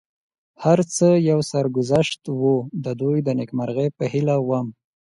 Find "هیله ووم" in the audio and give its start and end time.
4.13-4.67